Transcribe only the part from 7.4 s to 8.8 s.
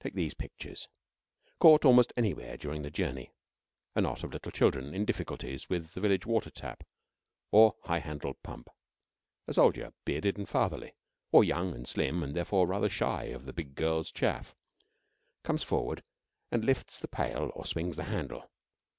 or high handled pump.